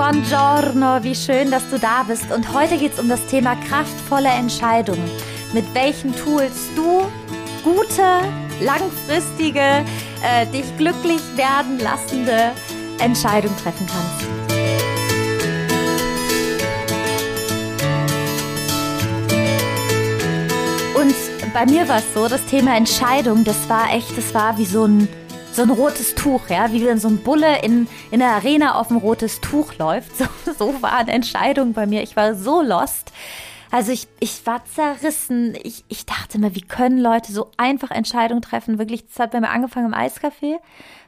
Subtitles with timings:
[0.00, 2.32] Buongiorno, wie schön, dass du da bist.
[2.32, 5.10] Und heute geht es um das Thema kraftvolle Entscheidungen.
[5.52, 7.02] Mit welchen Tools du
[7.62, 8.22] gute,
[8.62, 12.52] langfristige, äh, dich glücklich werden lassende
[12.98, 14.26] Entscheidungen treffen kannst.
[20.94, 24.64] Und bei mir war es so, das Thema Entscheidung, das war echt, das war wie
[24.64, 25.08] so ein
[25.60, 28.90] so ein rotes Tuch, ja, wie wenn so ein Bulle in, in der Arena auf
[28.90, 30.10] ein rotes Tuch läuft.
[30.46, 32.02] So, so war eine bei mir.
[32.02, 33.12] Ich war so lost.
[33.70, 35.54] Also ich, ich war zerrissen.
[35.62, 38.78] Ich, ich dachte mir, wie können Leute so einfach Entscheidungen treffen?
[38.78, 40.56] Wirklich, das hat bei mir angefangen im Eiscafé.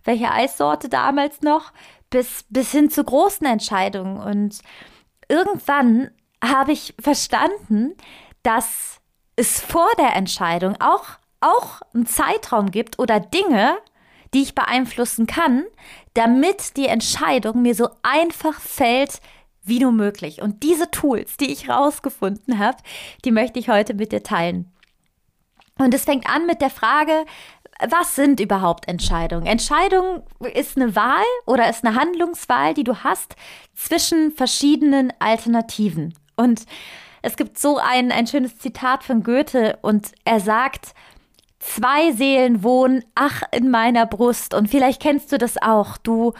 [0.05, 1.73] Welche Eissorte damals noch?
[2.11, 4.19] Bis, bis hin zu großen Entscheidungen.
[4.19, 4.59] Und
[5.28, 6.11] irgendwann
[6.45, 7.95] habe ich verstanden,
[8.42, 9.00] dass
[9.34, 11.06] es vor der Entscheidung auch,
[11.41, 13.78] auch einen Zeitraum gibt oder Dinge,
[14.34, 15.64] die ich beeinflussen kann,
[16.14, 19.20] damit die Entscheidung mir so einfach fällt
[19.64, 20.42] wie nur möglich.
[20.42, 22.78] Und diese Tools, die ich rausgefunden habe,
[23.24, 24.72] die möchte ich heute mit dir teilen.
[25.78, 27.24] Und es fängt an mit der Frage,
[27.89, 29.47] was sind überhaupt Entscheidungen?
[29.47, 30.22] Entscheidung
[30.55, 33.36] ist eine Wahl oder ist eine Handlungswahl, die du hast
[33.74, 36.14] zwischen verschiedenen Alternativen.
[36.36, 36.64] Und
[37.22, 40.94] es gibt so ein, ein schönes Zitat von Goethe und er sagt,
[41.62, 44.52] Zwei Seelen wohnen, ach, in meiner Brust.
[44.52, 45.96] Und vielleicht kennst du das auch.
[45.96, 46.32] Du,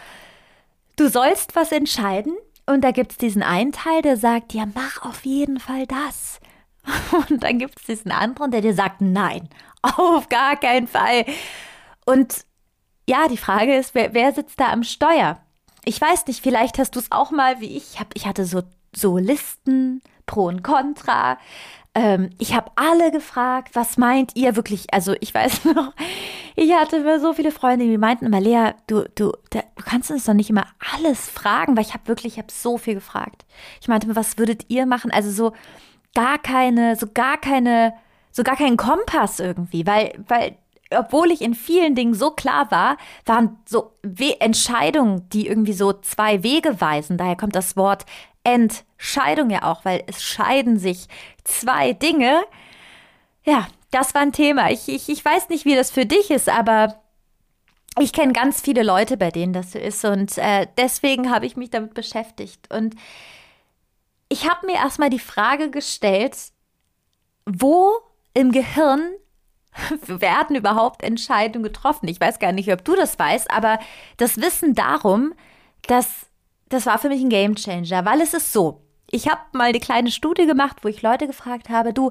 [0.97, 2.35] du sollst was entscheiden.
[2.67, 6.41] Und da gibt es diesen einen Teil, der sagt, ja, mach auf jeden Fall das.
[7.29, 9.49] Und dann gibt es diesen anderen, der dir sagt, nein,
[9.83, 11.25] auf gar keinen Fall.
[12.05, 12.45] Und
[13.09, 15.39] ja, die Frage ist, wer, wer sitzt da am Steuer?
[15.85, 17.99] Ich weiß nicht, vielleicht hast du es auch mal wie ich.
[18.15, 18.63] Ich hatte so,
[18.95, 21.39] so Listen, Pro und Contra.
[21.95, 24.93] Ähm, ich habe alle gefragt, was meint ihr wirklich?
[24.95, 25.93] Also ich weiß noch,
[26.57, 30.33] ich hatte so viele Freunde, die meinten immer, Lea, du, du, du kannst uns doch
[30.33, 33.45] nicht immer alles fragen, weil ich habe wirklich, ich habe so viel gefragt.
[33.81, 35.11] Ich meinte mir, was würdet ihr machen?
[35.11, 35.53] Also so
[36.15, 37.93] gar keine, so gar keine,
[38.31, 40.57] so gar keinen Kompass irgendwie, weil, weil
[40.99, 45.93] obwohl ich in vielen Dingen so klar war, waren so We Entscheidungen, die irgendwie so
[45.93, 47.17] zwei Wege weisen.
[47.17, 48.05] Daher kommt das Wort
[48.45, 51.07] Entscheidung ja auch, weil es scheiden sich
[51.45, 52.43] zwei Dinge.
[53.45, 54.71] Ja, das war ein Thema.
[54.71, 57.01] Ich, ich, ich weiß nicht, wie das für dich ist, aber
[57.99, 60.05] ich kenne ganz viele Leute, bei denen das so ist.
[60.05, 62.73] Und äh, deswegen habe ich mich damit beschäftigt.
[62.73, 62.95] Und
[64.29, 66.37] ich habe mir erstmal die Frage gestellt,
[67.45, 67.93] wo
[68.35, 69.13] im Gehirn
[70.07, 72.09] werden überhaupt Entscheidungen getroffen?
[72.09, 73.79] Ich weiß gar nicht, ob du das weißt, aber
[74.17, 75.35] das Wissen darum,
[75.87, 76.27] dass
[76.73, 78.83] das war für mich ein Gamechanger, weil es ist so.
[79.11, 82.11] Ich habe mal eine kleine Studie gemacht, wo ich Leute gefragt habe, du,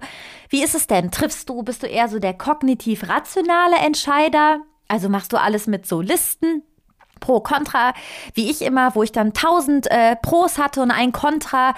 [0.50, 1.10] wie ist es denn?
[1.10, 4.60] Triffst du, bist du eher so der kognitiv-rationale Entscheider?
[4.88, 6.62] Also machst du alles mit so Listen,
[7.20, 7.94] Pro, Contra,
[8.36, 11.74] wie ich immer, wo ich dann tausend äh, Pros hatte und ein Contra,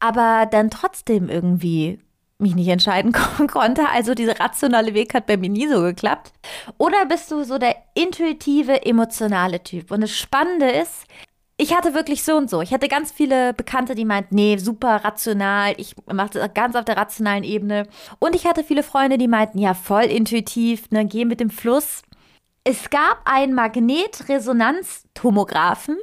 [0.00, 2.00] aber dann trotzdem irgendwie
[2.38, 3.12] mich nicht entscheiden
[3.46, 3.88] konnte.
[3.88, 6.32] Also dieser rationale Weg hat bei mir nie so geklappt.
[6.76, 9.90] Oder bist du so der intuitive, emotionale Typ?
[9.90, 11.04] Und das Spannende ist,
[11.58, 12.60] ich hatte wirklich so und so.
[12.60, 16.84] Ich hatte ganz viele Bekannte, die meinten, nee, super rational, ich mache das ganz auf
[16.84, 17.88] der rationalen Ebene.
[18.18, 22.02] Und ich hatte viele Freunde, die meinten, ja, voll intuitiv, ne, geh mit dem Fluss.
[22.64, 25.96] Es gab einen Magnetresonanztomographen,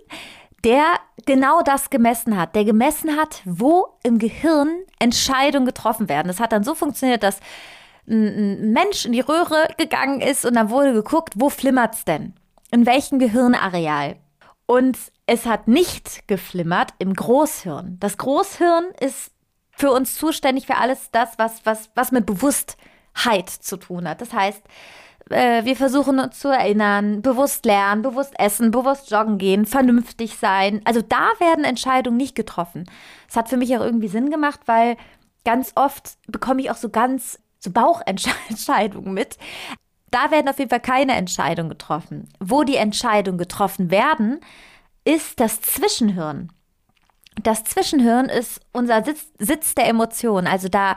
[0.63, 0.85] der
[1.25, 2.55] genau das gemessen hat.
[2.55, 6.29] Der gemessen hat, wo im Gehirn Entscheidungen getroffen werden.
[6.29, 7.39] Das hat dann so funktioniert, dass
[8.07, 12.33] ein Mensch in die Röhre gegangen ist und dann wurde geguckt, wo flimmert's denn?
[12.71, 14.15] In welchem Gehirnareal?
[14.73, 14.97] Und
[15.27, 17.97] es hat nicht geflimmert im Großhirn.
[17.99, 19.29] Das Großhirn ist
[19.69, 24.19] für uns zuständig für alles das, was, was, was mit Bewusstheit zu tun hat.
[24.19, 24.63] Das heißt,
[25.29, 30.81] äh, wir versuchen uns zu erinnern, bewusst lernen, bewusst essen, bewusst joggen gehen, vernünftig sein.
[30.85, 32.89] Also da werden Entscheidungen nicht getroffen.
[33.29, 34.97] Es hat für mich auch irgendwie Sinn gemacht, weil
[35.45, 39.37] ganz oft bekomme ich auch so ganz so Bauchentscheidungen mit.
[40.13, 42.29] Da werden auf jeden Fall keine Entscheidungen getroffen.
[42.39, 44.41] Wo die Entscheidungen getroffen werden,
[45.05, 46.51] ist das Zwischenhirn.
[47.41, 50.45] Das Zwischenhirn ist unser Sitz, Sitz der Emotionen.
[50.45, 50.95] Also da,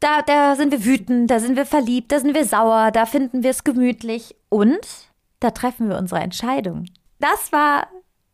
[0.00, 3.42] da, da sind wir wütend, da sind wir verliebt, da sind wir sauer, da finden
[3.42, 4.80] wir es gemütlich und
[5.40, 6.86] da treffen wir unsere Entscheidung.
[7.18, 7.86] Das war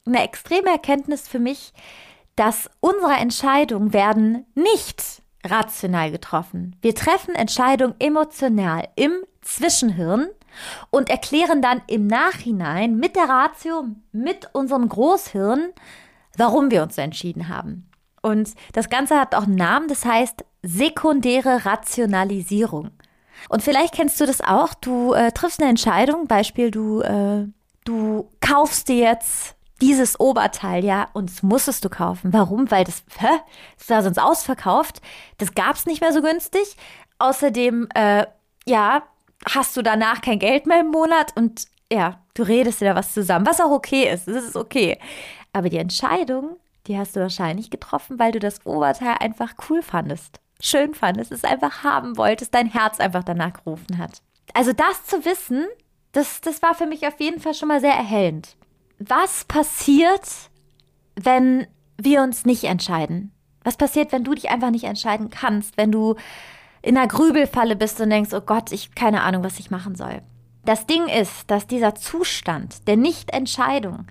[0.06, 1.72] eine extreme Erkenntnis für mich,
[2.36, 6.76] dass unsere Entscheidungen werden nicht rational getroffen.
[6.82, 9.10] Wir treffen Entscheidungen emotional im
[9.48, 10.28] Zwischenhirn
[10.90, 15.72] und erklären dann im Nachhinein mit der Ratio, mit unserem Großhirn,
[16.36, 17.88] warum wir uns entschieden haben.
[18.22, 22.90] Und das Ganze hat auch einen Namen, das heißt sekundäre Rationalisierung.
[23.48, 24.74] Und vielleicht kennst du das auch.
[24.74, 27.46] Du äh, triffst eine Entscheidung, Beispiel, du, äh,
[27.84, 32.32] du kaufst dir jetzt dieses Oberteil, ja, und das musstest du kaufen.
[32.32, 32.68] Warum?
[32.70, 33.28] Weil das, hä?
[33.78, 35.00] Das war sonst ausverkauft.
[35.38, 36.76] Das gab's nicht mehr so günstig.
[37.20, 38.26] Außerdem, äh,
[38.66, 39.04] ja,
[39.46, 43.14] hast du danach kein Geld mehr im Monat und ja, du redest dir da was
[43.14, 44.28] zusammen, was auch okay ist.
[44.28, 44.98] Das ist okay.
[45.52, 46.56] Aber die Entscheidung,
[46.86, 50.40] die hast du wahrscheinlich getroffen, weil du das Oberteil einfach cool fandest.
[50.60, 54.22] Schön fandest, es einfach haben wolltest, dein Herz einfach danach gerufen hat.
[54.54, 55.66] Also das zu wissen,
[56.12, 58.56] das, das war für mich auf jeden Fall schon mal sehr erhellend.
[58.98, 60.28] Was passiert,
[61.14, 63.32] wenn wir uns nicht entscheiden?
[63.62, 66.16] Was passiert, wenn du dich einfach nicht entscheiden kannst, wenn du
[66.82, 70.22] in einer Grübelfalle bist und denkst, oh Gott, ich keine Ahnung, was ich machen soll.
[70.64, 74.06] Das Ding ist, dass dieser Zustand der Nichtentscheidung,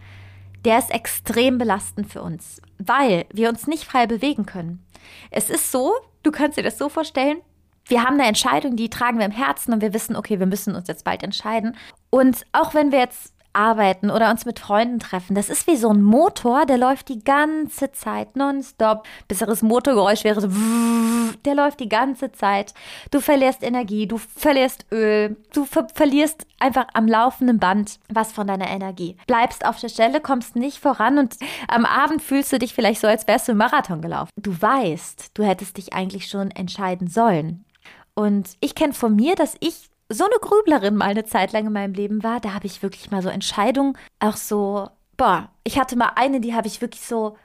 [0.66, 4.84] der ist extrem belastend für uns, weil wir uns nicht frei bewegen können.
[5.30, 5.94] Es ist so,
[6.24, 7.38] du kannst dir das so vorstellen,
[7.86, 10.76] wir haben eine Entscheidung, die tragen wir im Herzen und wir wissen, okay, wir müssen
[10.76, 11.78] uns jetzt bald entscheiden.
[12.10, 15.36] Und auch wenn wir jetzt arbeiten oder uns mit Freunden treffen.
[15.36, 19.06] Das ist wie so ein Motor, der läuft die ganze Zeit nonstop.
[19.28, 20.48] Besseres Motorgeräusch wäre so,
[21.46, 22.74] der läuft die ganze Zeit.
[23.12, 28.48] Du verlierst Energie, du verlierst Öl, du ver verlierst einfach am laufenden Band was von
[28.48, 29.18] deiner Energie.
[29.26, 31.36] Bleibst auf der Stelle, kommst nicht voran und
[31.68, 34.30] am Abend fühlst du dich vielleicht so, als wärst du im Marathon gelaufen.
[34.38, 37.66] Du weißt, du hättest dich eigentlich schon entscheiden sollen.
[38.14, 41.74] Und ich kenne von mir, dass ich so eine Grüblerin mal eine Zeit lang in
[41.74, 45.98] meinem Leben war, da habe ich wirklich mal so Entscheidungen, auch so, boah, ich hatte
[45.98, 47.38] mal eine, die habe ich wirklich so,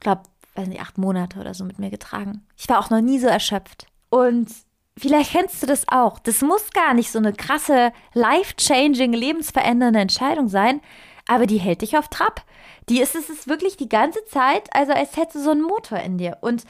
[0.00, 0.22] glaube,
[0.54, 2.46] weiß nicht, acht Monate oder so mit mir getragen.
[2.56, 3.86] Ich war auch noch nie so erschöpft.
[4.10, 4.48] Und
[4.96, 6.20] vielleicht kennst du das auch.
[6.20, 10.80] Das muss gar nicht so eine krasse, life-changing, lebensverändernde Entscheidung sein,
[11.26, 12.44] aber die hält dich auf Trab.
[12.88, 15.98] Die ist es ist wirklich die ganze Zeit, also als hättest du so einen Motor
[15.98, 16.38] in dir.
[16.42, 16.64] Und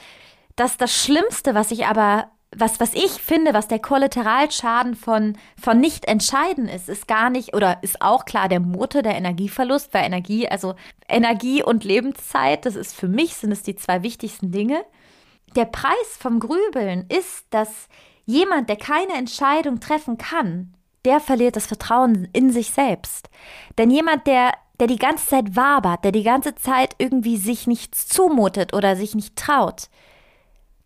[0.55, 5.79] das das Schlimmste, was ich aber was, was ich finde, was der Kollateralschaden von, von
[5.79, 10.05] nicht entscheiden ist, ist gar nicht, oder ist auch klar der Motor, der Energieverlust, weil
[10.05, 10.75] Energie, also
[11.07, 14.83] Energie und Lebenszeit, das ist für mich, sind es die zwei wichtigsten Dinge.
[15.55, 17.87] Der Preis vom Grübeln ist, dass
[18.25, 20.73] jemand, der keine Entscheidung treffen kann,
[21.05, 23.29] der verliert das Vertrauen in sich selbst.
[23.77, 28.07] Denn jemand, der, der die ganze Zeit wabert, der die ganze Zeit irgendwie sich nichts
[28.07, 29.89] zumutet oder sich nicht traut,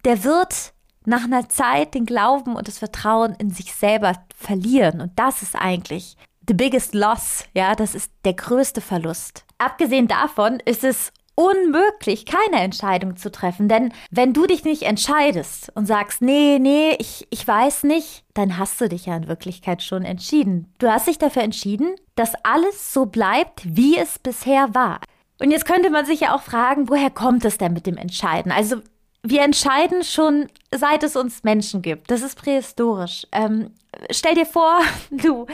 [0.05, 0.73] der wird
[1.05, 5.01] nach einer Zeit den Glauben und das Vertrauen in sich selber verlieren.
[5.01, 6.17] Und das ist eigentlich
[6.47, 7.45] the biggest loss.
[7.53, 9.45] Ja, das ist der größte Verlust.
[9.57, 13.69] Abgesehen davon ist es unmöglich, keine Entscheidung zu treffen.
[13.69, 18.57] Denn wenn du dich nicht entscheidest und sagst, nee, nee, ich, ich weiß nicht, dann
[18.57, 20.73] hast du dich ja in Wirklichkeit schon entschieden.
[20.79, 24.99] Du hast dich dafür entschieden, dass alles so bleibt, wie es bisher war.
[25.39, 28.51] Und jetzt könnte man sich ja auch fragen, woher kommt es denn mit dem Entscheiden?
[28.51, 28.81] Also
[29.23, 32.09] wir entscheiden schon, seit es uns Menschen gibt.
[32.09, 33.27] Das ist prähistorisch.
[33.31, 33.71] Ähm,
[34.11, 34.79] stell dir vor,
[35.11, 35.45] du,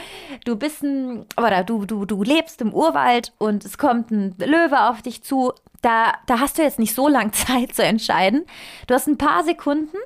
[0.44, 4.88] du bist ein, oder du, du, du lebst im Urwald und es kommt ein Löwe
[4.88, 5.52] auf dich zu.
[5.82, 8.44] Da, da hast du jetzt nicht so lange Zeit zu entscheiden.
[8.86, 9.96] Du hast ein paar Sekunden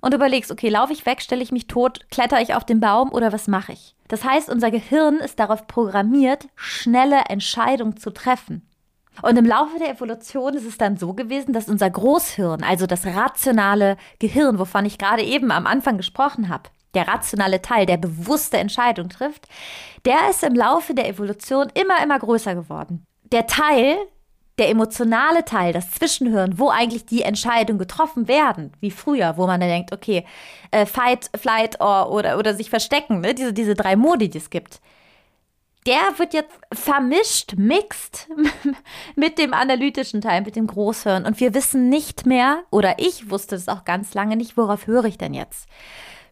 [0.00, 3.12] und überlegst, okay, laufe ich weg, stelle ich mich tot, kletter ich auf den Baum
[3.12, 3.94] oder was mache ich?
[4.06, 8.67] Das heißt, unser Gehirn ist darauf programmiert, schnelle Entscheidungen zu treffen.
[9.22, 13.06] Und im Laufe der Evolution ist es dann so gewesen, dass unser Großhirn, also das
[13.06, 18.58] rationale Gehirn, wovon ich gerade eben am Anfang gesprochen habe, der rationale Teil, der bewusste
[18.58, 19.46] Entscheidung trifft,
[20.04, 23.04] der ist im Laufe der Evolution immer, immer größer geworden.
[23.30, 23.96] Der Teil,
[24.58, 29.60] der emotionale Teil, das Zwischenhirn, wo eigentlich die Entscheidungen getroffen werden, wie früher, wo man
[29.60, 30.24] dann denkt, okay,
[30.70, 33.34] äh, Fight, Flight or, oder, oder sich verstecken, ne?
[33.34, 34.80] diese, diese drei Modi, die es gibt
[35.88, 38.28] der wird jetzt vermischt, mixt
[39.16, 41.24] mit dem analytischen Teil, mit dem Großhirn.
[41.24, 45.06] Und wir wissen nicht mehr, oder ich wusste es auch ganz lange nicht, worauf höre
[45.06, 45.66] ich denn jetzt?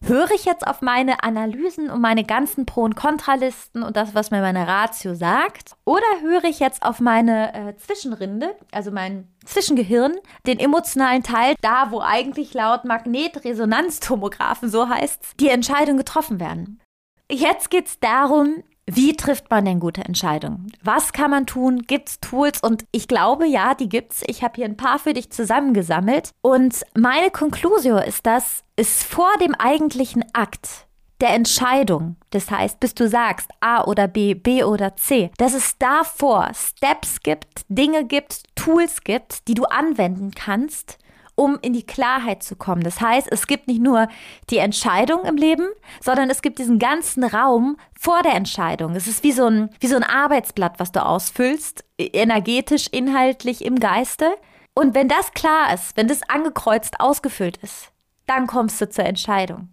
[0.02, 4.30] Höre ich jetzt auf meine Analysen und meine ganzen Pro- und Kontralisten und das, was
[4.30, 5.74] mir meine Ratio sagt?
[5.86, 11.90] Oder höre ich jetzt auf meine äh, Zwischenrinde, also mein Zwischengehirn, den emotionalen Teil, da
[11.90, 16.82] wo eigentlich laut Magnetresonanztomographen, so heißt's, die Entscheidungen getroffen werden?
[17.30, 20.72] Jetzt geht es darum, wie trifft man denn gute Entscheidungen?
[20.82, 21.82] Was kann man tun?
[21.82, 22.60] Gibt's Tools?
[22.62, 24.22] Und ich glaube, ja, die gibt's.
[24.26, 26.30] Ich habe hier ein paar für dich zusammengesammelt.
[26.40, 30.86] Und meine Konklusion ist, dass es vor dem eigentlichen Akt
[31.20, 35.78] der Entscheidung, das heißt, bis du sagst A oder B, B oder C, dass es
[35.78, 40.98] davor Steps gibt, Dinge gibt, Tools gibt, die du anwenden kannst,
[41.36, 42.82] um in die Klarheit zu kommen.
[42.82, 44.08] Das heißt, es gibt nicht nur
[44.50, 45.68] die Entscheidung im Leben,
[46.00, 48.96] sondern es gibt diesen ganzen Raum vor der Entscheidung.
[48.96, 53.78] Es ist wie so ein, wie so ein Arbeitsblatt, was du ausfüllst, energetisch, inhaltlich, im
[53.78, 54.34] Geiste.
[54.74, 57.92] Und wenn das klar ist, wenn das angekreuzt ausgefüllt ist,
[58.26, 59.68] dann kommst du zur Entscheidung.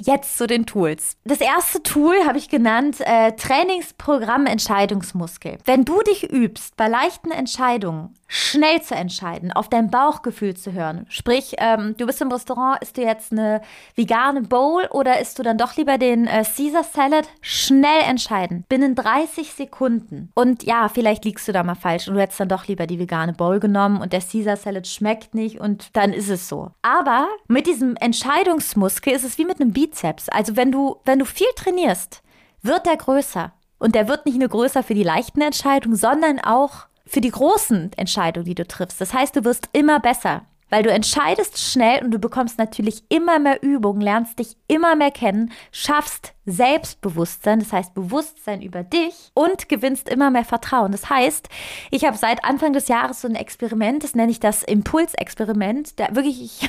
[0.00, 1.16] Jetzt zu den Tools.
[1.24, 5.58] Das erste Tool habe ich genannt äh, Trainingsprogramm Entscheidungsmuskel.
[5.64, 11.06] Wenn du dich übst, bei leichten Entscheidungen schnell zu entscheiden, auf dein Bauchgefühl zu hören,
[11.08, 13.60] sprich, ähm, du bist im Restaurant, isst du jetzt eine
[13.94, 17.28] vegane Bowl oder isst du dann doch lieber den äh, Caesar Salad?
[17.40, 20.30] Schnell entscheiden, binnen 30 Sekunden.
[20.34, 22.98] Und ja, vielleicht liegst du da mal falsch und du hättest dann doch lieber die
[22.98, 26.70] vegane Bowl genommen und der Caesar Salad schmeckt nicht und dann ist es so.
[26.82, 30.28] Aber mit diesem Entscheidungsmuskel ist es wie mit einem Bizeps.
[30.28, 32.22] Also wenn du, wenn du viel trainierst,
[32.62, 33.52] wird der größer.
[33.78, 37.92] Und der wird nicht nur größer für die leichten Entscheidungen, sondern auch für die großen
[37.96, 39.00] Entscheidungen, die du triffst.
[39.00, 40.42] Das heißt, du wirst immer besser.
[40.70, 45.10] Weil du entscheidest schnell und du bekommst natürlich immer mehr Übung, lernst dich immer mehr
[45.10, 50.90] kennen, schaffst Selbstbewusstsein, das heißt Bewusstsein über dich und gewinnst immer mehr Vertrauen.
[50.90, 51.48] Das heißt,
[51.90, 56.00] ich habe seit Anfang des Jahres so ein Experiment, das nenne ich das Impulsexperiment.
[56.00, 56.68] Da wirklich, ich,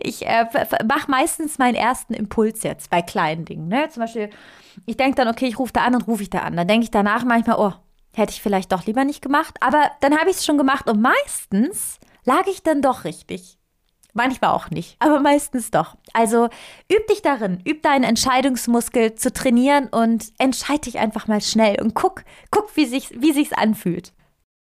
[0.02, 0.46] ich äh,
[0.86, 3.68] mache meistens meinen ersten Impuls jetzt bei kleinen Dingen.
[3.68, 3.88] Ne?
[3.90, 4.30] Zum Beispiel,
[4.86, 6.56] ich denke dann, okay, ich rufe da an und rufe ich da an.
[6.56, 7.74] Dann denke ich danach manchmal, oh,
[8.14, 9.56] hätte ich vielleicht doch lieber nicht gemacht.
[9.60, 13.58] Aber dann habe ich es schon gemacht und meistens lag ich dann doch richtig.
[14.12, 15.96] Manchmal auch nicht, aber meistens doch.
[16.12, 16.48] Also
[16.92, 21.94] üb dich darin, üb deinen Entscheidungsmuskel zu trainieren und entscheide dich einfach mal schnell und
[21.94, 24.12] guck, guck, wie sich wie sich's anfühlt.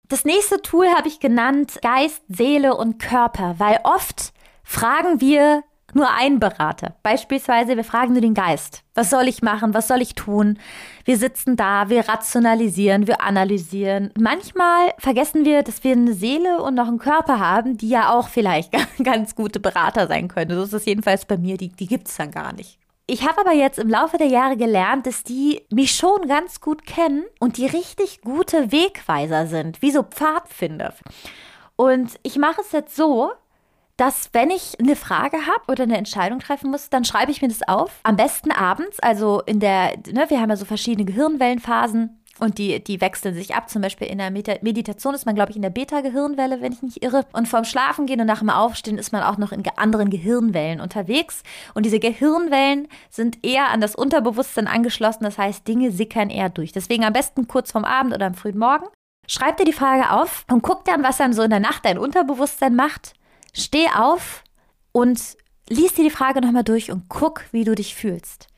[0.09, 4.33] Das nächste Tool habe ich genannt Geist, Seele und Körper, weil oft
[4.65, 5.63] fragen wir
[5.95, 6.95] nur ein Berater.
[7.03, 8.83] Beispielsweise, wir fragen nur den Geist.
[8.95, 9.75] Was soll ich machen?
[9.75, 10.59] Was soll ich tun?
[11.05, 14.13] Wir sitzen da, wir rationalisieren, wir analysieren.
[14.19, 18.29] Manchmal vergessen wir, dass wir eine Seele und noch einen Körper haben, die ja auch
[18.29, 20.57] vielleicht ganz gute Berater sein können.
[20.57, 21.57] So ist es jedenfalls bei mir.
[21.57, 22.79] Die, die gibt es dann gar nicht.
[23.11, 26.85] Ich habe aber jetzt im Laufe der Jahre gelernt, dass die mich schon ganz gut
[26.85, 30.93] kennen und die richtig gute Wegweiser sind, wie so Pfadfinder.
[31.75, 33.33] Und ich mache es jetzt so,
[33.99, 37.49] dass wenn ich eine Frage habe oder eine Entscheidung treffen muss, dann schreibe ich mir
[37.49, 38.01] das auf.
[38.05, 42.15] Am besten abends, also in der, ne, wir haben ja so verschiedene Gehirnwellenphasen.
[42.41, 43.69] Und die, die wechseln sich ab.
[43.69, 47.03] Zum Beispiel in der Meditation ist man, glaube ich, in der Beta-Gehirnwelle, wenn ich nicht
[47.03, 47.27] irre.
[47.33, 50.81] Und vorm Schlafen gehen und nach dem Aufstehen ist man auch noch in anderen Gehirnwellen
[50.81, 51.43] unterwegs.
[51.75, 55.25] Und diese Gehirnwellen sind eher an das Unterbewusstsein angeschlossen.
[55.25, 56.71] Das heißt, Dinge sickern eher durch.
[56.71, 58.87] Deswegen am besten kurz vorm Abend oder am frühen Morgen.
[59.27, 61.99] Schreib dir die Frage auf und guck dann, was dann so in der Nacht dein
[61.99, 63.18] Unterbewusstsein macht
[63.59, 64.45] Steh auf
[64.93, 65.21] und
[65.69, 68.49] lies dir die Frage nochmal durch und guck, wie du dich fühlst.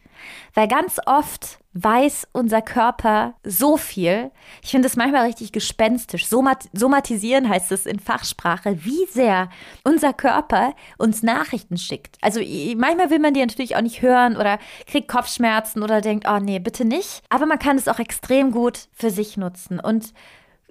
[0.55, 4.33] Weil ganz oft weiß unser Körper so viel.
[4.63, 6.27] Ich finde es manchmal richtig gespenstisch.
[6.27, 9.49] Somat somatisieren heißt es in Fachsprache, wie sehr
[9.85, 12.19] unser Körper uns Nachrichten schickt.
[12.21, 12.41] Also
[12.77, 16.59] manchmal will man die natürlich auch nicht hören oder kriegt Kopfschmerzen oder denkt, oh nee,
[16.59, 17.23] bitte nicht.
[17.29, 19.79] Aber man kann es auch extrem gut für sich nutzen.
[19.79, 20.13] Und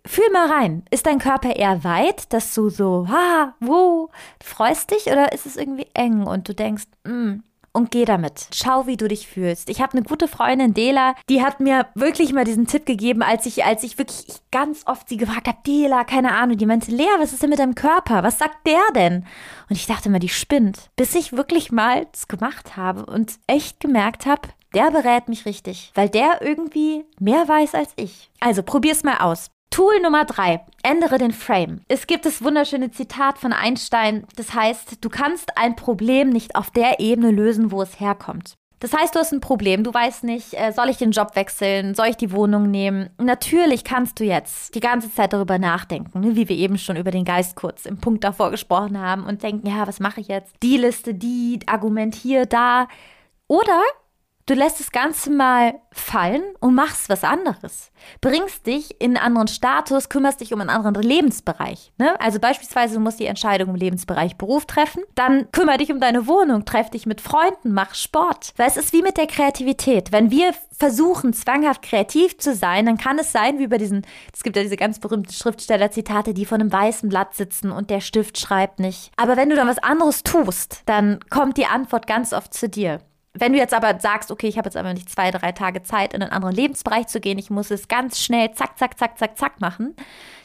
[0.05, 0.83] Fühl mal rein.
[0.91, 4.09] Ist dein Körper eher weit, dass du so, ha, wo,
[4.43, 7.39] freust dich oder ist es irgendwie eng und du denkst, mm,
[7.71, 8.47] und geh damit.
[8.53, 9.69] Schau, wie du dich fühlst.
[9.69, 13.45] Ich habe eine gute Freundin, Dela, die hat mir wirklich mal diesen Tipp gegeben, als
[13.45, 17.07] ich, als ich wirklich ganz oft sie gefragt habe, Dela, keine Ahnung, die meinte, Lea,
[17.19, 18.23] was ist denn mit deinem Körper?
[18.23, 19.25] Was sagt der denn?
[19.69, 20.89] Und ich dachte immer, die spinnt.
[20.95, 25.91] Bis ich wirklich mal das gemacht habe und echt gemerkt habe, der berät mich richtig,
[25.95, 28.29] weil der irgendwie mehr weiß als ich.
[28.39, 29.49] Also probier's mal aus.
[29.69, 30.65] Tool Nummer drei.
[30.83, 31.81] Ändere den Frame.
[31.87, 34.25] Es gibt das wunderschöne Zitat von Einstein.
[34.35, 38.55] Das heißt, du kannst ein Problem nicht auf der Ebene lösen, wo es herkommt.
[38.79, 39.83] Das heißt, du hast ein Problem.
[39.83, 41.95] Du weißt nicht, äh, soll ich den Job wechseln?
[41.95, 43.09] Soll ich die Wohnung nehmen?
[43.17, 47.11] Natürlich kannst du jetzt die ganze Zeit darüber nachdenken, ne, wie wir eben schon über
[47.11, 50.55] den Geist kurz im Punkt davor gesprochen haben und denken, ja, was mache ich jetzt?
[50.63, 52.87] Die Liste, die, Argument hier, da.
[53.47, 53.81] Oder
[54.49, 57.91] Du lässt das Ganze mal fallen und machst was anderes.
[58.19, 61.91] Bringst dich in einen anderen Status, kümmerst dich um einen anderen Lebensbereich.
[61.99, 62.19] Ne?
[62.19, 65.03] Also beispielsweise, du musst die Entscheidung im Lebensbereich Beruf treffen.
[65.13, 68.53] Dann kümmere dich um deine Wohnung, treff dich mit Freunden, mach Sport.
[68.57, 70.11] Weil es ist wie mit der Kreativität.
[70.11, 74.03] Wenn wir versuchen, zwanghaft kreativ zu sein, dann kann es sein, wie bei diesen,
[74.33, 78.01] es gibt ja diese ganz berühmten Schriftsteller-Zitate, die vor einem weißen Blatt sitzen und der
[78.01, 79.11] Stift schreibt nicht.
[79.15, 82.99] Aber wenn du dann was anderes tust, dann kommt die Antwort ganz oft zu dir.
[83.33, 86.13] Wenn du jetzt aber sagst, okay, ich habe jetzt aber nicht zwei, drei Tage Zeit,
[86.13, 89.37] in einen anderen Lebensbereich zu gehen, ich muss es ganz schnell zack, zack, zack, zack,
[89.37, 89.95] zack machen,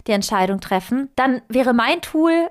[0.07, 2.51] die Entscheidung treffen, dann wäre mein Tool,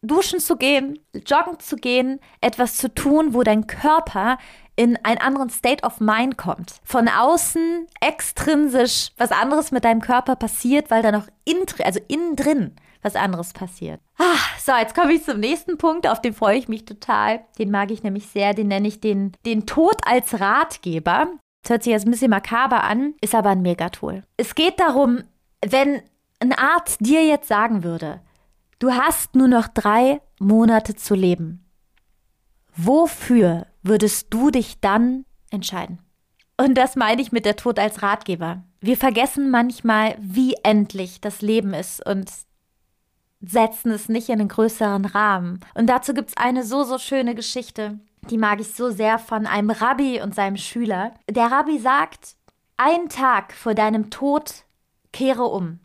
[0.00, 4.38] duschen zu gehen, joggen zu gehen, etwas zu tun, wo dein Körper
[4.76, 6.74] in einen anderen State of Mind kommt.
[6.84, 12.36] Von außen extrinsisch was anderes mit deinem Körper passiert, weil da noch in, also innen
[12.36, 14.00] drin was anderes passiert.
[14.18, 17.44] Ah, so, jetzt komme ich zum nächsten Punkt, auf den freue ich mich total.
[17.58, 21.28] Den mag ich nämlich sehr, den nenne ich den, den Tod als Ratgeber.
[21.62, 24.22] Das hört sich jetzt ein bisschen makaber an, ist aber ein Megatool.
[24.36, 25.22] Es geht darum,
[25.64, 26.02] wenn
[26.40, 28.20] ein Arzt dir jetzt sagen würde,
[28.78, 31.60] du hast nur noch drei Monate zu leben.
[32.76, 36.00] wofür würdest du dich dann entscheiden?
[36.56, 38.62] Und das meine ich mit der Tod als Ratgeber.
[38.80, 42.30] Wir vergessen manchmal, wie endlich das Leben ist und
[43.46, 45.60] setzen es nicht in einen größeren Rahmen.
[45.74, 47.98] Und dazu gibt es eine so, so schöne Geschichte,
[48.30, 51.12] die mag ich so sehr von einem Rabbi und seinem Schüler.
[51.28, 52.36] Der Rabbi sagt,
[52.76, 54.64] ein Tag vor deinem Tod
[55.12, 55.80] kehre um.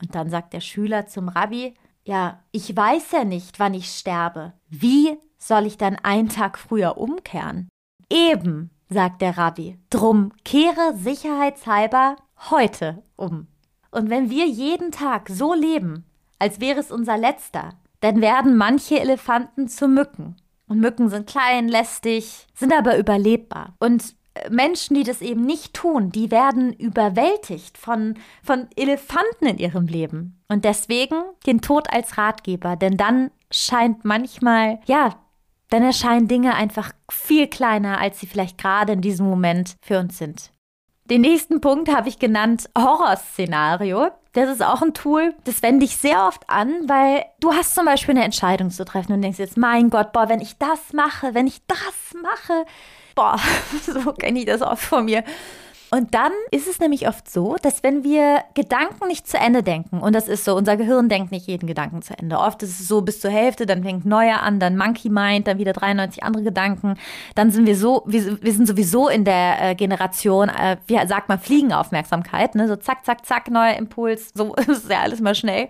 [0.00, 1.74] Und dann sagt der Schüler zum Rabbi,
[2.04, 4.54] ja, ich weiß ja nicht, wann ich sterbe.
[4.68, 7.68] Wie soll ich dann einen Tag früher umkehren?
[8.10, 9.78] Eben, sagt der Rabbi.
[9.90, 12.16] Drum kehre sicherheitshalber
[12.50, 13.46] heute um.
[13.90, 16.04] Und wenn wir jeden Tag so leben,
[16.38, 20.36] als wäre es unser letzter, dann werden manche Elefanten zu Mücken.
[20.68, 23.74] Und Mücken sind klein, lästig, sind aber überlebbar.
[23.80, 29.58] Und äh, Menschen, die das eben nicht tun, die werden überwältigt von, von Elefanten in
[29.58, 30.40] ihrem Leben.
[30.48, 31.16] Und deswegen
[31.46, 35.16] den Tod als Ratgeber, denn dann scheint manchmal, ja,
[35.70, 40.18] dann erscheinen Dinge einfach viel kleiner, als sie vielleicht gerade in diesem Moment für uns
[40.18, 40.50] sind.
[41.04, 44.08] Den nächsten Punkt habe ich genannt Horrorszenario.
[44.38, 47.86] Das ist auch ein Tool, das wende ich sehr oft an, weil du hast zum
[47.86, 51.34] Beispiel eine Entscheidung zu treffen und denkst jetzt, mein Gott, boah, wenn ich das mache,
[51.34, 52.64] wenn ich das mache,
[53.16, 53.36] boah,
[53.84, 55.24] so kenne ich das oft von mir.
[55.90, 60.00] Und dann ist es nämlich oft so, dass wenn wir Gedanken nicht zu Ende denken,
[60.00, 62.38] und das ist so, unser Gehirn denkt nicht jeden Gedanken zu Ende.
[62.38, 65.58] Oft ist es so bis zur Hälfte, dann fängt neuer an, dann Monkey Mind, dann
[65.58, 66.96] wieder 93 andere Gedanken.
[67.34, 71.28] Dann sind wir so, wir, wir sind sowieso in der äh, Generation, äh, wie sagt
[71.28, 72.68] man, Fliegenaufmerksamkeit, ne?
[72.68, 75.68] So zack, zack, zack, neuer Impuls, so ist ja alles mal schnell.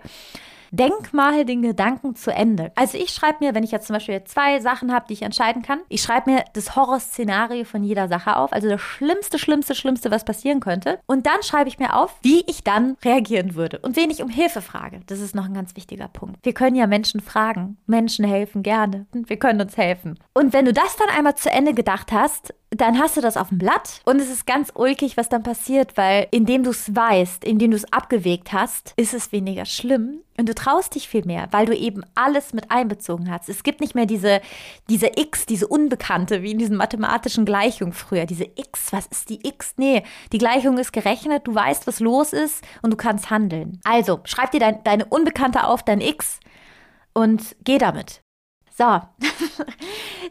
[0.71, 2.71] Denk mal den Gedanken zu Ende.
[2.75, 5.61] Also ich schreibe mir, wenn ich jetzt zum Beispiel zwei Sachen habe, die ich entscheiden
[5.61, 10.11] kann, ich schreibe mir das Horrorszenario von jeder Sache auf, also das Schlimmste, Schlimmste, Schlimmste,
[10.11, 10.99] was passieren könnte.
[11.05, 14.29] Und dann schreibe ich mir auf, wie ich dann reagieren würde und wen ich um
[14.29, 15.01] Hilfe frage.
[15.07, 16.37] Das ist noch ein ganz wichtiger Punkt.
[16.43, 17.77] Wir können ja Menschen fragen.
[17.85, 19.07] Menschen helfen gerne.
[19.11, 20.19] Wir können uns helfen.
[20.33, 23.49] Und wenn du das dann einmal zu Ende gedacht hast, dann hast du das auf
[23.49, 27.43] dem Blatt und es ist ganz ulkig, was dann passiert, weil indem du es weißt,
[27.43, 31.47] indem du es abgewegt hast, ist es weniger schlimm und du traust dich viel mehr,
[31.51, 33.49] weil du eben alles mit einbezogen hast.
[33.49, 34.41] Es gibt nicht mehr diese,
[34.89, 38.25] diese X, diese Unbekannte, wie in diesen mathematischen Gleichungen früher.
[38.25, 39.73] Diese X, was ist die X?
[39.75, 43.81] Nee, die Gleichung ist gerechnet, du weißt, was los ist und du kannst handeln.
[43.83, 46.39] Also, schreib dir dein, deine Unbekannte auf, dein X
[47.13, 48.21] und geh damit.
[48.77, 48.85] So,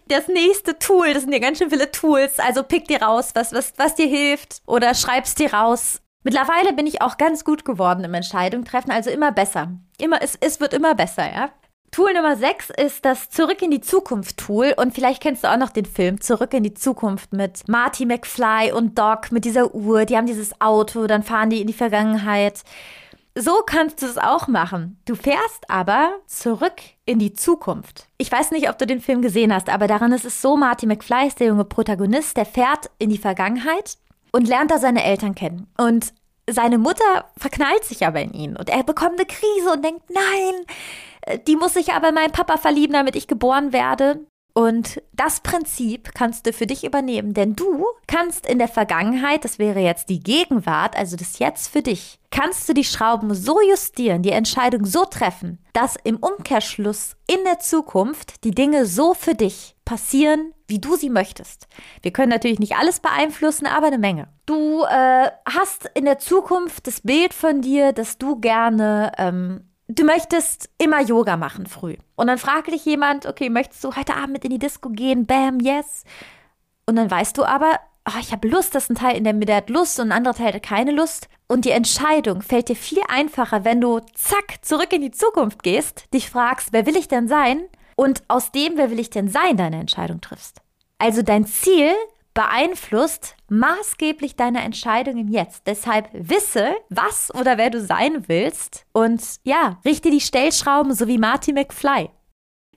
[0.08, 2.38] das nächste Tool, das sind ja ganz schön viele Tools.
[2.38, 6.00] Also pick dir raus, was, was, was dir hilft oder schreib's dir raus.
[6.28, 9.68] Mittlerweile bin ich auch ganz gut geworden im Entscheidung treffen, also immer besser.
[9.96, 11.48] Immer, es, es wird immer besser, ja.
[11.90, 15.56] Tool Nummer 6 ist das Zurück in die Zukunft Tool und vielleicht kennst du auch
[15.56, 20.04] noch den Film Zurück in die Zukunft mit Marty McFly und Doc mit dieser Uhr.
[20.04, 22.62] Die haben dieses Auto, dann fahren die in die Vergangenheit.
[23.34, 25.00] So kannst du es auch machen.
[25.06, 28.06] Du fährst aber zurück in die Zukunft.
[28.18, 30.84] Ich weiß nicht, ob du den Film gesehen hast, aber daran ist es so, Marty
[30.84, 33.96] McFly ist der junge Protagonist, der fährt in die Vergangenheit
[34.32, 35.66] und lernt da seine Eltern kennen.
[35.78, 36.12] Und
[36.50, 41.38] seine Mutter verknallt sich aber in ihn und er bekommt eine Krise und denkt, nein,
[41.46, 44.20] die muss sich aber in meinen Papa verlieben, damit ich geboren werde.
[44.54, 49.60] Und das Prinzip kannst du für dich übernehmen, denn du kannst in der Vergangenheit, das
[49.60, 54.22] wäre jetzt die Gegenwart, also das Jetzt für dich, kannst du die Schrauben so justieren,
[54.22, 59.76] die Entscheidung so treffen, dass im Umkehrschluss in der Zukunft die Dinge so für dich
[59.88, 61.66] passieren, wie du sie möchtest.
[62.02, 64.28] Wir können natürlich nicht alles beeinflussen, aber eine Menge.
[64.44, 70.04] Du äh, hast in der Zukunft das Bild von dir, dass du gerne ähm, du
[70.04, 71.96] möchtest immer Yoga machen früh.
[72.16, 75.24] Und dann fragt dich jemand, okay, möchtest du heute Abend mit in die Disco gehen?
[75.24, 76.04] Bam, yes.
[76.84, 79.56] Und dann weißt du aber, oh, ich habe Lust, das ist ein Teil, in der
[79.56, 81.28] hat Lust und ein anderer Teil hat keine Lust.
[81.48, 86.12] Und die Entscheidung fällt dir viel einfacher, wenn du zack zurück in die Zukunft gehst,
[86.12, 87.62] dich fragst, wer will ich denn sein?
[87.98, 90.60] Und aus dem, wer will ich denn sein, deine Entscheidung triffst.
[90.98, 91.90] Also dein Ziel
[92.32, 95.66] beeinflusst maßgeblich deine Entscheidung im Jetzt.
[95.66, 101.18] Deshalb wisse, was oder wer du sein willst und ja, richte die Stellschrauben so wie
[101.18, 102.10] Marty McFly.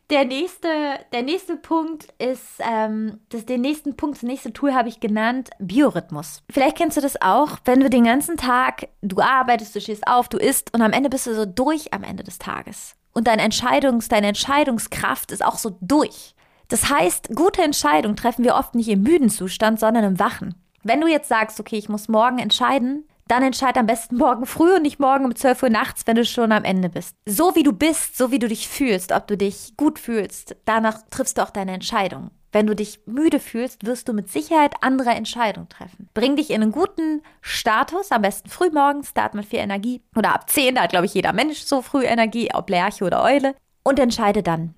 [0.10, 0.68] Der nächste,
[1.14, 5.52] der nächste Punkt ist, ähm, das, den nächsten Punkt, das nächste Tool habe ich genannt,
[5.60, 6.42] Biorhythmus.
[6.50, 10.30] Vielleicht kennst du das auch, wenn du den ganzen Tag, du arbeitest, du stehst auf,
[10.30, 12.96] du isst und am Ende bist du so durch am Ende des Tages.
[13.14, 16.36] Und deine Entscheidungs, deine Entscheidungskraft ist auch so durch.
[16.68, 20.56] Das heißt, gute Entscheidungen treffen wir oft nicht im müden Zustand, sondern im wachen.
[20.84, 24.76] Wenn du jetzt sagst, okay, ich muss morgen entscheiden, dann entscheid am besten morgen früh
[24.76, 27.16] und nicht morgen um 12 Uhr nachts, wenn du schon am Ende bist.
[27.26, 31.00] So wie du bist, so wie du dich fühlst, ob du dich gut fühlst, danach
[31.10, 32.32] triffst du auch deine Entscheidung.
[32.52, 36.10] Wenn du dich müde fühlst, wirst du mit Sicherheit andere Entscheidungen treffen.
[36.14, 40.02] Bring dich in einen guten Status, am besten früh morgens, start mit viel Energie.
[40.16, 43.24] Oder ab 10, da hat, glaube ich, jeder Mensch so früh Energie, ob Lerche oder
[43.24, 43.56] Eule.
[43.84, 44.76] Und entscheide dann.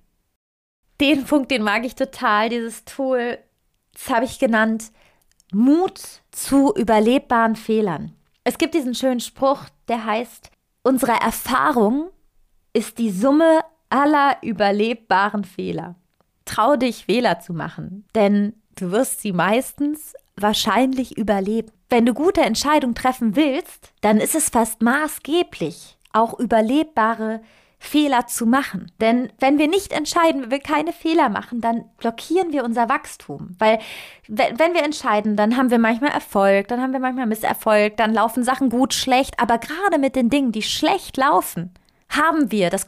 [1.01, 3.39] den Punkt, den mag ich total, dieses Tool,
[3.93, 4.91] das habe ich genannt,
[5.51, 5.99] Mut
[6.31, 8.13] zu überlebbaren Fehlern.
[8.43, 10.51] Es gibt diesen schönen Spruch, der heißt,
[10.83, 12.09] unsere Erfahrung
[12.73, 15.95] ist die Summe aller überlebbaren Fehler.
[16.45, 21.71] Trau dich, Fehler zu machen, denn du wirst sie meistens wahrscheinlich überleben.
[21.89, 27.41] Wenn du gute Entscheidungen treffen willst, dann ist es fast maßgeblich, auch überlebbare
[27.83, 28.91] Fehler zu machen.
[29.01, 33.55] Denn wenn wir nicht entscheiden, wenn wir keine Fehler machen, dann blockieren wir unser Wachstum.
[33.59, 33.79] Weil
[34.27, 38.43] wenn wir entscheiden, dann haben wir manchmal Erfolg, dann haben wir manchmal Misserfolg, dann laufen
[38.43, 39.39] Sachen gut, schlecht.
[39.39, 41.73] Aber gerade mit den Dingen, die schlecht laufen,
[42.09, 42.87] haben wir das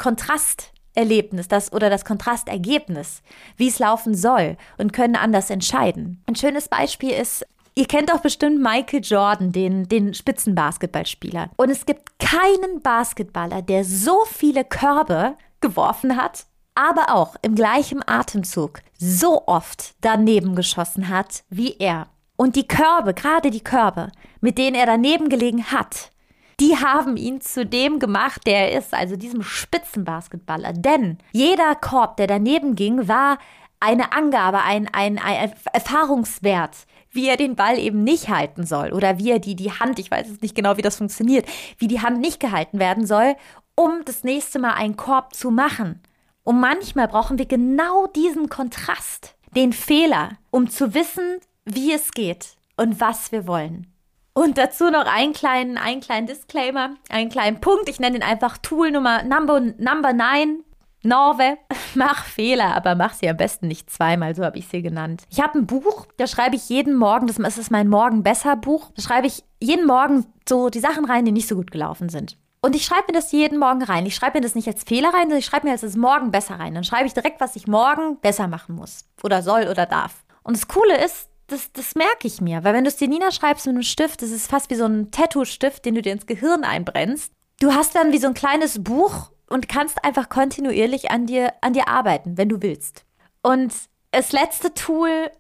[0.96, 3.22] Kontrasterlebnis, das oder das Kontrastergebnis,
[3.58, 6.24] wie es laufen soll und können anders entscheiden.
[6.28, 7.46] Ein schönes Beispiel ist
[7.78, 11.50] Ihr kennt doch bestimmt Michael Jordan, den, den Spitzenbasketballspieler.
[11.58, 18.02] Und es gibt keinen Basketballer, der so viele Körbe geworfen hat, aber auch im gleichen
[18.08, 22.08] Atemzug so oft daneben geschossen hat wie er.
[22.38, 26.12] Und die Körbe, gerade die Körbe, mit denen er daneben gelegen hat,
[26.60, 30.74] die haben ihn zu dem gemacht, der er ist, also diesem Spitzenbasketballer.
[30.74, 33.38] Denn jeder Korb, der daneben ging, war
[33.80, 39.20] eine Angabe, ein, ein, ein Erfahrungswert, wie er den Ball eben nicht halten soll oder
[39.20, 41.46] wie er die, die Hand, ich weiß jetzt nicht genau, wie das funktioniert,
[41.78, 43.36] wie die Hand nicht gehalten werden soll,
[43.76, 46.02] um das nächste Mal einen Korb zu machen.
[46.44, 52.56] Und manchmal brauchen wir genau diesen Kontrast, den Fehler, um zu wissen, wie es geht
[52.78, 53.95] und was wir wollen.
[54.38, 57.88] Und dazu noch einen kleinen, einen kleinen Disclaimer, einen kleinen Punkt.
[57.88, 60.62] Ich nenne ihn einfach Tool Nummer Number, Number 9.
[61.04, 61.58] Norwe,
[61.96, 65.24] mach Fehler, aber mach sie am besten nicht zweimal, so habe ich sie genannt.
[65.30, 68.92] Ich habe ein Buch, da schreibe ich jeden Morgen, das ist mein Morgen besser Buch,
[68.96, 72.38] da schreibe ich jeden Morgen so die Sachen rein, die nicht so gut gelaufen sind.
[72.62, 74.08] Und ich schreibe mir das jeden Morgen rein.
[74.08, 76.60] Ich schreibe mir das nicht als Fehler rein, sondern ich schreibe mir das morgen besser
[76.60, 76.74] rein.
[76.74, 80.26] Dann schreibe ich direkt, was ich morgen besser machen muss oder soll oder darf.
[80.42, 83.32] Und das Coole ist, das, das merke ich mir, weil wenn du es dir Nina
[83.32, 86.26] schreibst mit einem Stift, das ist fast wie so ein Tattoo-Stift, den du dir ins
[86.26, 87.32] Gehirn einbrennst.
[87.60, 91.74] Du hast dann wie so ein kleines Buch und kannst einfach kontinuierlich an dir, an
[91.74, 93.06] dir arbeiten, wenn du willst.
[93.44, 93.74] Und
[94.12, 95.32] das letzte Tool,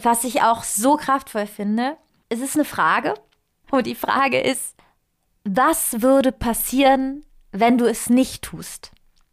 [0.00, 1.96] was ich auch so kraftvoll finde,
[2.28, 3.14] es ist eine Frage.
[3.70, 4.74] Und die Frage ist,
[5.44, 8.90] was würde passieren, wenn du es nicht tust?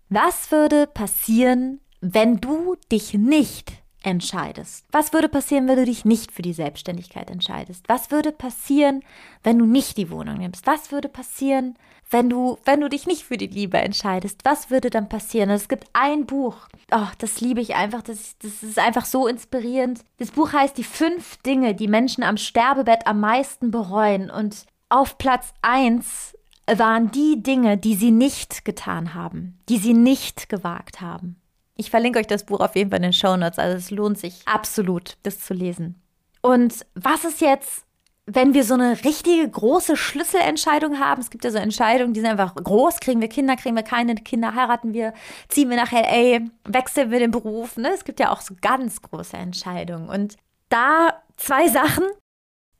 [0.10, 3.73] Was würde passieren, wenn du dich nicht
[4.08, 4.86] entscheidest?
[4.91, 7.84] Was würde passieren, wenn du dich nicht für die Selbstständigkeit entscheidest?
[7.88, 9.04] Was würde passieren,
[9.43, 10.65] wenn du nicht die Wohnung nimmst?
[10.65, 11.78] Was würde passieren,
[12.10, 14.41] wenn du, wenn du dich nicht für die Liebe entscheidest?
[14.43, 15.50] Was würde dann passieren?
[15.50, 16.56] Es gibt ein Buch,
[16.91, 20.02] oh, das liebe ich einfach, das, das ist einfach so inspirierend.
[20.17, 24.32] Das Buch heißt Die fünf Dinge, die Menschen am Sterbebett am meisten bereuen.
[24.32, 26.34] Und auf Platz eins
[26.65, 31.41] waren die Dinge, die sie nicht getan haben, die sie nicht gewagt haben.
[31.78, 33.60] Ich verlinke euch das Buch auf jeden Fall in den Show Notes.
[33.60, 36.02] Also es lohnt sich absolut, das zu lesen.
[36.42, 37.84] Und was ist jetzt,
[38.26, 41.22] wenn wir so eine richtige große Schlüsselentscheidung haben?
[41.22, 43.00] Es gibt ja so Entscheidungen, die sind einfach groß.
[43.00, 45.13] Kriegen wir Kinder, kriegen wir keine Kinder, heiraten wir,
[45.50, 47.78] ziehen wir nach LA, wechseln wir den Beruf.
[47.78, 47.92] Ne?
[47.94, 50.10] Es gibt ja auch so ganz große Entscheidungen.
[50.10, 50.36] Und
[50.70, 52.06] da zwei Sachen.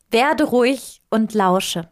[0.10, 1.90] Werde ruhig und lausche.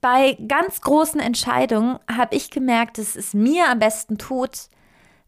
[0.00, 4.68] Bei ganz großen Entscheidungen habe ich gemerkt, dass es mir am besten tut,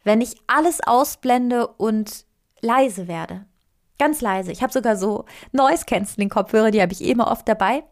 [0.04, 2.24] wenn ich alles ausblende und
[2.60, 3.46] leise werde.
[3.98, 4.52] Ganz leise.
[4.52, 7.84] Ich habe sogar so Noise Canceling Kopfhörer, die habe ich immer oft dabei.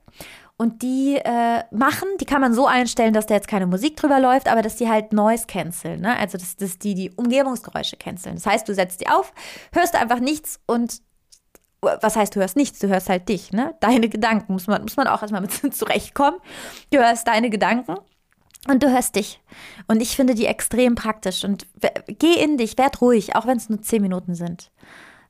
[0.57, 4.21] Und die äh, machen, die kann man so einstellen, dass da jetzt keine Musik drüber
[4.21, 6.01] läuft, aber dass die halt Noise canceln.
[6.01, 6.17] Ne?
[6.17, 8.37] Also, dass, dass die die Umgebungsgeräusche canceln.
[8.37, 9.33] Das heißt, du setzt die auf,
[9.73, 11.03] hörst einfach nichts und
[11.83, 13.75] was heißt, du hörst nichts, du hörst halt dich, ne?
[13.81, 16.39] Deine Gedanken muss man, muss man auch erstmal mit zurechtkommen.
[16.93, 17.97] Du hörst deine Gedanken
[18.69, 19.41] und du hörst dich.
[19.89, 21.45] Und ich finde die extrem praktisch.
[21.45, 21.67] Und
[22.07, 24.71] geh in dich, werd ruhig, auch wenn es nur zehn Minuten sind.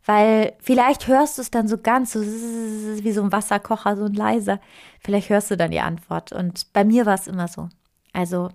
[0.04, 4.14] Weil vielleicht hörst du es dann so ganz, so wie so ein Wasserkocher, so ein
[4.14, 4.60] leiser.
[5.00, 6.32] Vielleicht hörst du dann die Antwort.
[6.32, 7.68] Und bei mir war es immer so.
[8.12, 8.50] Also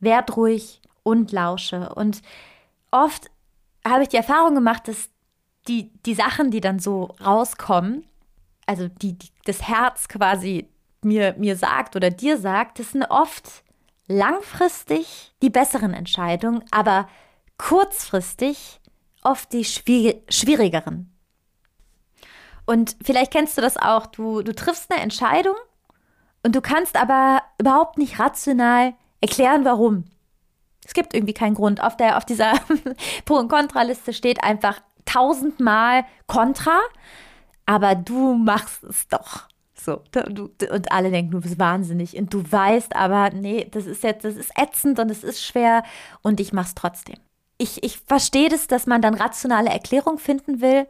[0.00, 1.94] werd ruhig und lausche.
[1.94, 2.20] Und
[2.90, 3.30] oft
[3.86, 5.08] habe ich die Erfahrung gemacht, dass
[5.68, 8.04] die, die Sachen, die dann so rauskommen,
[8.66, 10.68] also die, die das Herz quasi
[11.02, 13.62] mir, mir sagt oder dir sagt, das sind oft
[14.08, 17.08] langfristig die besseren Entscheidungen, aber
[17.58, 18.80] kurzfristig
[19.22, 21.12] oft die schwierigeren.
[22.66, 25.56] Und vielleicht kennst du das auch, du, du triffst eine Entscheidung
[26.42, 30.04] und du kannst aber überhaupt nicht rational erklären, warum.
[30.84, 31.80] Es gibt irgendwie keinen Grund.
[31.80, 32.54] Auf, der, auf dieser
[33.24, 36.80] Pro- und Kontraliste steht einfach tausendmal Kontra,
[37.66, 39.48] aber du machst es doch.
[39.84, 42.16] So, du, und alle denken, du bist wahnsinnig.
[42.16, 45.82] Und du weißt aber, nee, das ist jetzt, das ist ätzend und es ist schwer
[46.22, 47.16] und ich mach's trotzdem.
[47.62, 50.86] ich, ich verstehe das, dass man dann rationale Erklärung finden will,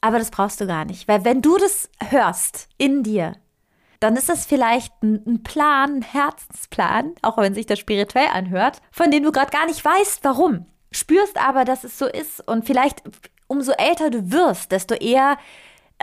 [0.00, 1.06] aber das brauchst du gar nicht.
[1.06, 3.36] Weil wenn du das hörst in dir,
[4.00, 9.10] dann ist das vielleicht ein, Plan, ein Herzensplan, auch wenn sich das spirituell anhört, von
[9.10, 10.66] dem du gerade gar nicht weißt, warum.
[10.90, 13.02] Spürst aber, dass es so ist und vielleicht
[13.46, 15.38] umso älter du wirst, desto eher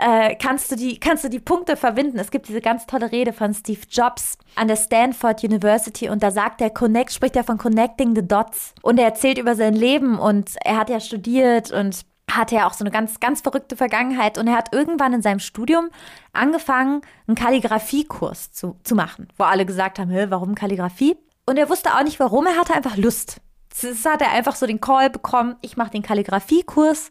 [0.02, 2.18] äh, kannst, du die, kannst du die Punkte verbinden.
[2.18, 6.30] Es gibt diese ganz tolle Rede von Steve Jobs an der Stanford University und da
[6.30, 10.18] sagt er, Connect, spricht er von Connecting the Dots und er erzählt über sein Leben
[10.18, 14.38] und er hat ja studiert und hatte ja auch so eine ganz, ganz verrückte Vergangenheit
[14.38, 15.90] und er hat irgendwann in seinem Studium
[16.32, 21.16] angefangen, einen Kalligrafiekurs zu, zu machen, wo alle gesagt haben, warum Kalligrafie?
[21.46, 23.36] Und er wusste auch nicht warum, er hatte einfach Lust.
[23.80, 27.10] Das hat er einfach so den Call bekommen, ich mache den Kalligrafiekurs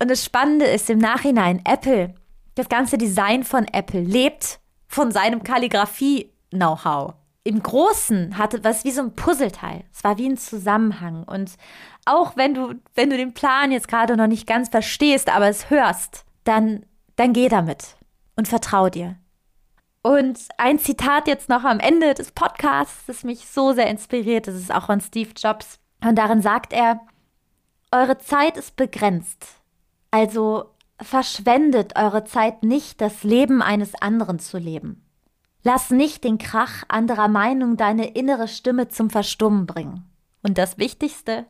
[0.00, 2.14] und das Spannende ist im Nachhinein, Apple,
[2.54, 7.14] das ganze Design von Apple lebt von seinem Kalligrafie-Know-how.
[7.44, 9.84] Im Großen hatte was wie so ein Puzzleteil.
[9.92, 11.24] Es war wie ein Zusammenhang.
[11.24, 11.52] Und
[12.04, 15.70] auch wenn du, wenn du den Plan jetzt gerade noch nicht ganz verstehst, aber es
[15.70, 16.84] hörst, dann,
[17.16, 17.96] dann geh damit
[18.36, 19.16] und vertrau dir.
[20.02, 24.54] Und ein Zitat jetzt noch am Ende des Podcasts, das mich so sehr inspiriert, das
[24.54, 25.78] ist auch von Steve Jobs.
[26.04, 27.00] Und darin sagt er,
[27.90, 29.57] eure Zeit ist begrenzt.
[30.10, 35.04] Also verschwendet eure Zeit nicht, das Leben eines anderen zu leben.
[35.62, 40.08] Lass nicht den Krach anderer Meinung deine innere Stimme zum Verstummen bringen.
[40.42, 41.46] Und das Wichtigste,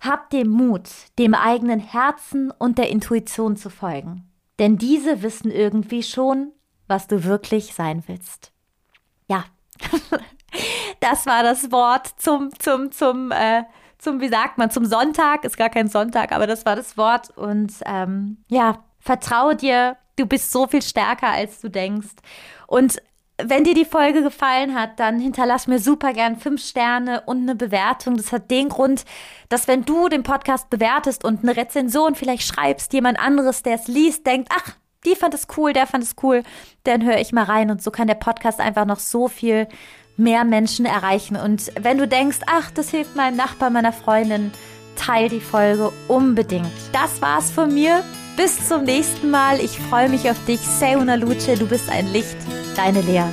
[0.00, 0.88] hab den Mut,
[1.18, 4.28] dem eigenen Herzen und der Intuition zu folgen.
[4.58, 6.52] Denn diese wissen irgendwie schon,
[6.88, 8.52] was du wirklich sein willst.
[9.28, 9.44] Ja,
[11.00, 13.62] das war das Wort zum, zum, zum äh,
[14.02, 15.44] zum, wie sagt man, zum Sonntag.
[15.44, 17.30] Ist gar kein Sonntag, aber das war das Wort.
[17.36, 22.16] Und ähm, ja, vertraue dir, du bist so viel stärker, als du denkst.
[22.66, 23.00] Und
[23.38, 27.54] wenn dir die Folge gefallen hat, dann hinterlass mir super gern fünf Sterne und eine
[27.54, 28.16] Bewertung.
[28.16, 29.04] Das hat den Grund,
[29.48, 33.88] dass wenn du den Podcast bewertest und eine Rezension vielleicht schreibst, jemand anderes, der es
[33.88, 36.42] liest, denkt, ach, die fand es cool, der fand es cool,
[36.84, 39.66] dann höre ich mal rein und so kann der Podcast einfach noch so viel
[40.16, 41.36] mehr Menschen erreichen.
[41.36, 44.50] Und wenn du denkst, ach, das hilft meinem Nachbar, meiner Freundin,
[44.96, 46.70] teil die Folge unbedingt.
[46.92, 48.02] Das war's von mir.
[48.36, 49.60] Bis zum nächsten Mal.
[49.60, 50.60] Ich freue mich auf dich.
[50.60, 52.36] Seuna Luce, du bist ein Licht.
[52.76, 53.24] Deine Lea.